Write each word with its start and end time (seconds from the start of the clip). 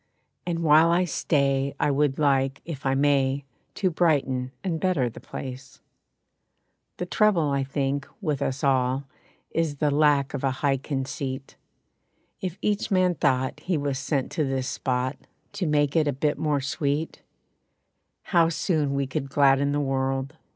And 0.47 0.63
while 0.63 0.89
I 0.89 1.05
stay 1.05 1.75
I 1.79 1.91
would 1.91 2.17
like, 2.17 2.61
if 2.65 2.87
I 2.87 2.95
may, 2.95 3.45
To 3.75 3.91
brighten 3.91 4.51
and 4.63 4.79
better 4.79 5.11
the 5.11 5.19
place. 5.19 5.79
The 6.97 7.05
trouble, 7.05 7.51
I 7.51 7.63
think, 7.63 8.07
with 8.19 8.41
us 8.41 8.63
all 8.63 9.03
Is 9.51 9.75
the 9.75 9.91
lack 9.91 10.33
of 10.33 10.43
a 10.43 10.49
high 10.65 10.77
conceit. 10.77 11.55
If 12.41 12.57
each 12.63 12.89
man 12.89 13.13
thought 13.13 13.59
he 13.59 13.77
was 13.77 13.99
sent 13.99 14.31
to 14.31 14.43
this 14.43 14.67
spot 14.67 15.17
To 15.53 15.67
make 15.67 15.95
it 15.95 16.07
a 16.07 16.13
bit 16.13 16.39
more 16.39 16.61
sweet, 16.61 17.21
How 18.23 18.49
soon 18.49 18.95
we 18.95 19.05
could 19.05 19.29
gladden 19.29 19.71
the 19.71 19.79
world. 19.79 20.35